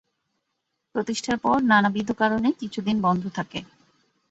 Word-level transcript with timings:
প্রতিষ্ঠার 0.95 1.37
পর 1.37 1.57
নানাবিধ 1.63 2.09
কারনে 2.11 2.49
কিছুদিন 2.61 2.97
বন্ধ 3.01 3.23
থাকে। 3.35 3.59